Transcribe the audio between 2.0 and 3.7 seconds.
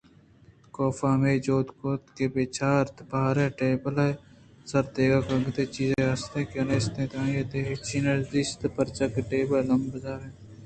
کہ بہ چاریت باریں